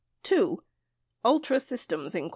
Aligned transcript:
(2) 0.23 0.63
Ultra 1.23 1.59
Systems, 1.59 2.15
Inc 2.15 2.29